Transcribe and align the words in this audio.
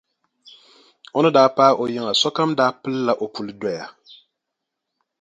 O 1.17 1.19
ni 1.23 1.29
daa 1.35 1.49
paai 1.57 1.73
o 1.81 1.83
yiŋa 1.93 2.11
sokam 2.21 2.49
daa 2.59 2.71
pilla 2.81 3.13
o 3.23 3.25
puli 3.33 3.53
doya. 3.61 3.85